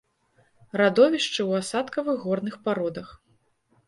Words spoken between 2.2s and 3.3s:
горных пародах.